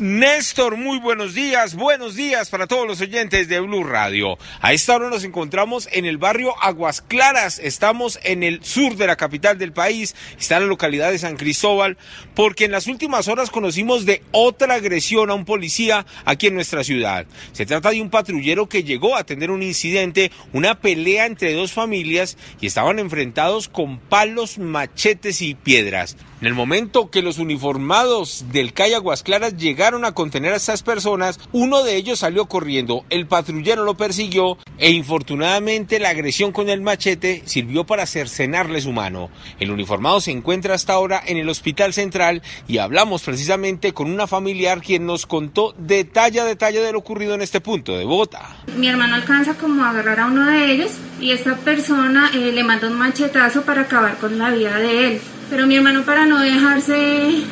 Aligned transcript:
Néstor, 0.00 0.78
muy 0.78 0.98
buenos 0.98 1.34
días, 1.34 1.74
buenos 1.74 2.14
días 2.14 2.48
para 2.48 2.66
todos 2.66 2.88
los 2.88 3.02
oyentes 3.02 3.48
de 3.48 3.60
Blue 3.60 3.84
Radio. 3.84 4.38
A 4.62 4.72
esta 4.72 4.96
hora 4.96 5.10
nos 5.10 5.24
encontramos 5.24 5.90
en 5.92 6.06
el 6.06 6.16
barrio 6.16 6.54
Aguas 6.62 7.02
Claras, 7.02 7.58
estamos 7.58 8.18
en 8.22 8.42
el 8.42 8.64
sur 8.64 8.96
de 8.96 9.06
la 9.06 9.16
capital 9.16 9.58
del 9.58 9.74
país, 9.74 10.16
está 10.38 10.56
en 10.56 10.62
la 10.62 10.68
localidad 10.68 11.10
de 11.10 11.18
San 11.18 11.36
Cristóbal, 11.36 11.98
porque 12.34 12.64
en 12.64 12.72
las 12.72 12.86
últimas 12.86 13.28
horas 13.28 13.50
conocimos 13.50 14.06
de 14.06 14.22
otra 14.30 14.76
agresión 14.76 15.28
a 15.28 15.34
un 15.34 15.44
policía 15.44 16.06
aquí 16.24 16.46
en 16.46 16.54
nuestra 16.54 16.82
ciudad. 16.82 17.26
Se 17.52 17.66
trata 17.66 17.90
de 17.90 18.00
un 18.00 18.08
patrullero 18.08 18.70
que 18.70 18.84
llegó 18.84 19.16
a 19.16 19.24
tener 19.24 19.50
un 19.50 19.62
incidente, 19.62 20.32
una 20.54 20.80
pelea 20.80 21.26
entre 21.26 21.52
dos 21.52 21.72
familias 21.72 22.38
y 22.58 22.66
estaban 22.66 23.00
enfrentados 23.00 23.68
con 23.68 23.98
palos, 23.98 24.56
machetes 24.56 25.42
y 25.42 25.54
piedras. 25.54 26.16
En 26.40 26.46
el 26.46 26.54
momento 26.54 27.10
que 27.10 27.20
los 27.20 27.36
uniformados 27.36 28.46
del 28.50 28.72
CAI 28.72 28.94
Aguas 28.94 29.22
Claras 29.22 29.58
llegaron 29.90 30.04
a 30.04 30.12
contener 30.12 30.52
a 30.52 30.56
estas 30.56 30.84
personas, 30.84 31.40
uno 31.50 31.82
de 31.82 31.96
ellos 31.96 32.20
salió 32.20 32.46
corriendo, 32.46 33.04
el 33.10 33.26
patrullero 33.26 33.82
lo 33.82 33.96
persiguió 33.96 34.56
e 34.78 34.92
infortunadamente 34.92 35.98
la 35.98 36.10
agresión 36.10 36.52
con 36.52 36.68
el 36.68 36.80
machete 36.80 37.42
sirvió 37.44 37.84
para 37.84 38.06
cercenarle 38.06 38.80
su 38.80 38.92
mano. 38.92 39.30
El 39.58 39.72
uniformado 39.72 40.20
se 40.20 40.30
encuentra 40.30 40.76
hasta 40.76 40.92
ahora 40.92 41.20
en 41.26 41.38
el 41.38 41.48
hospital 41.48 41.92
central 41.92 42.40
y 42.68 42.78
hablamos 42.78 43.22
precisamente 43.22 43.92
con 43.92 44.12
una 44.12 44.28
familiar 44.28 44.80
quien 44.80 45.06
nos 45.06 45.26
contó 45.26 45.74
detalle 45.76 46.38
a 46.38 46.44
detalle 46.44 46.78
de 46.78 46.92
lo 46.92 47.00
ocurrido 47.00 47.34
en 47.34 47.42
este 47.42 47.60
punto 47.60 47.98
de 47.98 48.04
Bogotá. 48.04 48.58
Mi 48.76 48.86
hermano 48.86 49.16
alcanza 49.16 49.54
como 49.54 49.82
a 49.82 49.90
agarrar 49.90 50.20
a 50.20 50.26
uno 50.26 50.46
de 50.46 50.72
ellos 50.72 50.92
y 51.20 51.32
esta 51.32 51.56
persona 51.56 52.30
eh, 52.32 52.52
le 52.52 52.62
manda 52.62 52.86
un 52.86 52.96
machetazo 52.96 53.62
para 53.62 53.82
acabar 53.82 54.18
con 54.18 54.38
la 54.38 54.50
vida 54.50 54.78
de 54.78 55.08
él. 55.08 55.20
Pero 55.50 55.66
mi 55.66 55.74
hermano 55.74 56.04
para 56.04 56.26
no 56.26 56.38
dejarse 56.38 57.42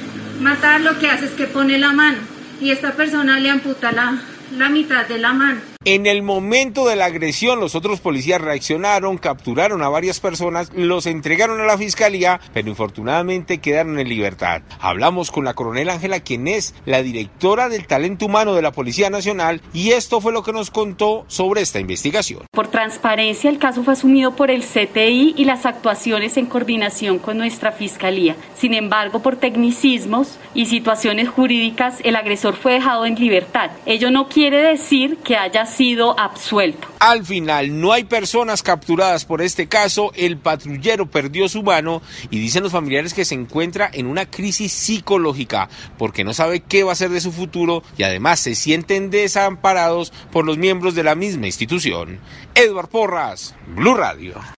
matar 0.41 0.83
lo 0.83 1.01
que 1.01 1.09
hace 1.09 1.25
es 1.25 1.33
que 1.33 1.49
pone 1.49 1.79
la 1.79 1.91
mano 1.91 2.38
y 2.61 2.71
esta 2.71 2.93
persona 2.93 3.39
le 3.39 3.51
amputa 3.51 3.93
la, 3.93 4.19
la 4.57 4.69
mitad 4.69 5.07
de 5.07 5.19
la 5.19 5.33
mano. 5.33 5.78
En 5.85 6.07
el 6.07 6.23
momento 6.23 6.89
de 6.89 6.97
la 6.97 7.05
agresión, 7.05 7.61
los 7.61 7.77
otros 7.77 8.01
policías 8.01 8.41
reaccionaron, 8.41 9.17
capturaron 9.17 9.81
a 9.83 9.89
varias 9.89 10.19
personas, 10.19 10.73
los 10.75 11.07
entregaron 11.07 11.61
a 11.61 11.67
la 11.67 11.79
fiscalía, 11.79 12.41
pero 12.53 12.69
infortunadamente 12.69 13.59
quedaron 13.59 14.01
en 14.01 14.09
libertad. 14.09 14.63
Hablamos 14.81 15.31
con 15.31 15.45
la 15.45 15.55
coronel 15.55 15.89
Ángela, 15.89 16.19
quien 16.19 16.49
es 16.49 16.75
la 16.85 17.01
directora 17.03 17.69
del 17.69 17.87
talento 17.87 18.27
humano 18.27 18.55
de 18.55 18.63
la 18.63 18.73
Policía 18.73 19.09
Nacional, 19.09 19.63
y 19.73 19.93
esto 19.93 20.21
fue 20.21 20.33
lo 20.33 20.43
que 20.43 20.53
nos 20.53 20.73
contó 20.73 21.25
sobre 21.29 21.61
esta 21.61 21.79
investigación. 21.79 22.43
Por 22.51 22.67
transparencia, 22.67 23.49
el 23.49 23.59
caso 23.59 23.85
fue 23.85 23.93
asumido 23.93 24.35
por 24.35 24.51
el 24.51 24.65
CTI 24.65 25.35
y 25.37 25.45
las 25.45 25.65
actuaciones 25.65 26.37
en 26.37 26.47
coordinación 26.47 27.21
con 27.21 27.39
nuestra 27.39 27.71
fiscalía. 27.71 28.35
Sin 28.57 28.75
embargo, 28.75 29.23
por 29.23 29.37
tecnicismos 29.37 30.39
y 30.55 30.67
situaciones 30.67 31.29
jurídicas, 31.29 32.01
el 32.03 32.17
agresor 32.17 32.57
fue 32.57 32.73
dejado 32.73 33.07
en 33.07 33.15
libertad. 33.15 33.71
Ello 33.87 34.11
no 34.11 34.29
quiere 34.29 34.61
decir 34.61 35.19
que 35.19 35.37
haya 35.37 35.68
sido 35.77 36.19
absuelto. 36.19 36.89
Al 36.99 37.25
final, 37.25 37.81
no 37.81 37.93
hay 37.93 38.05
personas 38.05 38.63
capturadas 38.63 39.25
por 39.25 39.43
este 39.43 39.69
caso, 39.69 40.13
el 40.15 40.39
patrullero 40.39 41.11
perdió 41.11 41.49
su 41.49 41.63
mano 41.63 42.03
y 42.31 42.39
dicen 42.39 42.63
los 42.63 42.73
familiares 42.73 43.15
que 43.15 43.25
se 43.25 43.35
encuentra 43.35 43.91
en 43.93 44.07
una 44.07 44.27
crisis 44.31 44.73
psicológica 44.73 45.69
porque 45.97 46.25
no 46.25 46.35
sabe 46.35 46.61
qué 46.61 46.85
va 46.85 46.93
a 46.93 46.97
ser 46.97 47.11
de 47.11 47.21
su 47.21 47.33
futuro 47.33 47.83
y 47.97 48.03
además 48.03 48.41
se 48.41 48.55
sienten 48.55 49.11
desamparados 49.11 50.13
por 50.33 50.45
los 50.45 50.59
miembros 50.59 50.95
de 50.95 51.05
la 51.05 51.15
misma 51.15 51.47
institución. 51.47 52.21
Edward 52.55 52.89
Porras, 52.89 53.55
Blue 53.67 53.95
Radio. 53.95 54.58